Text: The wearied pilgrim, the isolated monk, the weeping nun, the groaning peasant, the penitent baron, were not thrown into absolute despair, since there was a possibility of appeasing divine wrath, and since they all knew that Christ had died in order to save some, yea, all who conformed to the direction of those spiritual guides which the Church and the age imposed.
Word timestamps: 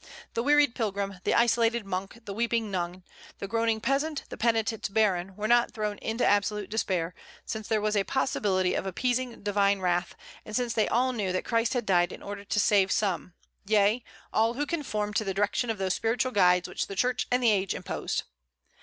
The 0.33 0.41
wearied 0.41 0.73
pilgrim, 0.73 1.19
the 1.25 1.35
isolated 1.35 1.85
monk, 1.85 2.25
the 2.25 2.33
weeping 2.33 2.71
nun, 2.71 3.03
the 3.37 3.47
groaning 3.47 3.79
peasant, 3.79 4.23
the 4.29 4.35
penitent 4.35 4.91
baron, 4.91 5.35
were 5.35 5.47
not 5.47 5.73
thrown 5.73 5.99
into 5.99 6.25
absolute 6.25 6.71
despair, 6.71 7.13
since 7.45 7.67
there 7.67 7.81
was 7.81 7.95
a 7.95 8.03
possibility 8.03 8.73
of 8.73 8.87
appeasing 8.87 9.43
divine 9.43 9.79
wrath, 9.79 10.15
and 10.43 10.55
since 10.55 10.73
they 10.73 10.87
all 10.87 11.13
knew 11.13 11.31
that 11.31 11.45
Christ 11.45 11.75
had 11.75 11.85
died 11.85 12.11
in 12.11 12.23
order 12.23 12.43
to 12.43 12.59
save 12.59 12.91
some, 12.91 13.33
yea, 13.67 14.03
all 14.33 14.55
who 14.55 14.65
conformed 14.65 15.17
to 15.17 15.23
the 15.23 15.35
direction 15.35 15.69
of 15.69 15.77
those 15.77 15.93
spiritual 15.93 16.31
guides 16.31 16.67
which 16.67 16.87
the 16.87 16.95
Church 16.95 17.27
and 17.29 17.43
the 17.43 17.51
age 17.51 17.75
imposed. 17.75 18.23